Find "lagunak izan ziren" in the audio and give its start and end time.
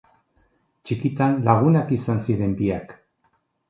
1.51-2.61